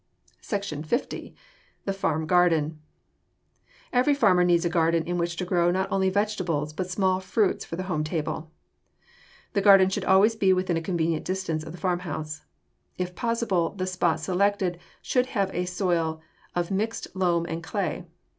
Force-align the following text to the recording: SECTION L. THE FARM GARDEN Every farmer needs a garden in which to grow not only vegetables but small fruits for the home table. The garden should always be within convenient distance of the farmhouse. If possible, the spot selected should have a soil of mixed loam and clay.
SECTION 0.41 0.83
L. 0.91 0.99
THE 1.85 1.93
FARM 1.93 2.25
GARDEN 2.25 2.79
Every 3.93 4.15
farmer 4.15 4.43
needs 4.43 4.65
a 4.65 4.67
garden 4.71 5.03
in 5.03 5.19
which 5.19 5.35
to 5.35 5.45
grow 5.45 5.69
not 5.69 5.91
only 5.91 6.09
vegetables 6.09 6.73
but 6.73 6.89
small 6.89 7.19
fruits 7.19 7.65
for 7.65 7.75
the 7.75 7.83
home 7.83 8.03
table. 8.03 8.49
The 9.53 9.61
garden 9.61 9.89
should 9.91 10.05
always 10.05 10.35
be 10.35 10.53
within 10.53 10.81
convenient 10.81 11.23
distance 11.25 11.63
of 11.63 11.71
the 11.71 11.77
farmhouse. 11.77 12.41
If 12.97 13.13
possible, 13.13 13.75
the 13.75 13.85
spot 13.85 14.19
selected 14.19 14.79
should 15.03 15.27
have 15.37 15.53
a 15.53 15.65
soil 15.65 16.19
of 16.55 16.71
mixed 16.71 17.09
loam 17.15 17.45
and 17.45 17.61
clay. 17.61 18.07